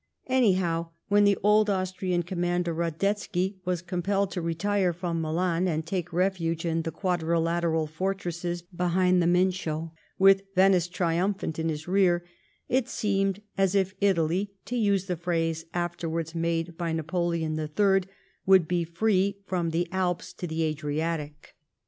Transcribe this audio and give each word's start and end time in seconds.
Anyhow, 0.25 0.89
when 1.09 1.25
the 1.25 1.37
old 1.43 1.69
Austrian 1.69 2.23
com 2.23 2.41
mander 2.41 2.73
Badetsky 2.73 3.57
was 3.65 3.83
compelled 3.83 4.31
to 4.31 4.41
retire 4.41 4.93
from 4.93 5.21
Milan, 5.21 5.67
and 5.67 5.85
take 5.85 6.11
refuge 6.11 6.65
in 6.65 6.81
the 6.81 6.91
Quadrilateral 6.91 7.85
fortresses 7.85 8.63
behind 8.63 9.21
the 9.21 9.27
Mincio, 9.27 9.91
with 10.17 10.41
Venice 10.55 10.87
triumphant 10.87 11.59
in 11.59 11.69
his 11.69 11.87
rear, 11.87 12.25
it 12.67 12.89
seemed 12.89 13.43
as 13.59 13.75
if 13.75 13.93
Italy, 14.01 14.53
to 14.65 14.75
use 14.75 15.05
the 15.05 15.15
phrase 15.15 15.65
afterwards 15.71 16.33
made 16.33 16.75
by 16.79 16.91
Napoleon 16.91 17.55
IIL, 17.55 18.05
would 18.47 18.67
be 18.67 18.83
free 18.83 19.37
from 19.45 19.69
the 19.69 19.87
Alps 19.91 20.33
to 20.33 20.47
the 20.47 20.63
Adriatic. 20.63 21.53